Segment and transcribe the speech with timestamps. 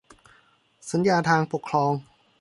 [0.91, 1.91] สัญญาทางปกครอง